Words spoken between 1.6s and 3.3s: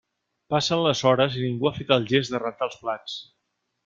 ha fet el gest de rentar els plats.